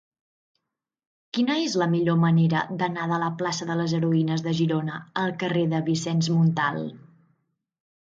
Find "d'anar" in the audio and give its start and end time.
2.79-3.03